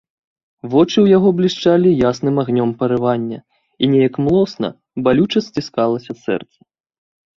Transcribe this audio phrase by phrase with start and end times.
[0.71, 3.39] Вочы ў яго блішчалі ясным агнём парывання,
[3.83, 4.67] і неяк млосна,
[5.09, 6.57] балюча сціскалася сэрца.